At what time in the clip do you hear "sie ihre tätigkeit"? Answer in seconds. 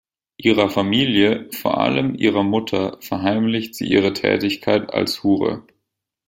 3.75-4.91